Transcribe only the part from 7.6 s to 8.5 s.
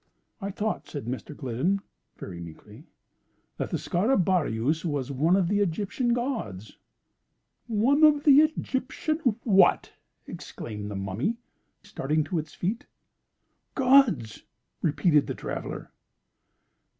"One of the